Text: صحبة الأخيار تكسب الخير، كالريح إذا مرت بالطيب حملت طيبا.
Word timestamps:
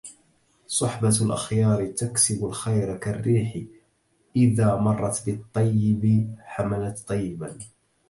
صحبة 0.67 1.17
الأخيار 1.25 1.87
تكسب 1.91 2.45
الخير، 2.45 2.97
كالريح 2.97 3.59
إذا 4.35 4.75
مرت 4.75 5.25
بالطيب 5.25 6.35
حملت 6.41 7.03
طيبا. 7.07 7.57